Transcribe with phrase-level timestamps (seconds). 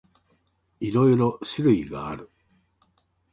[0.79, 2.31] いろいろ種類がある。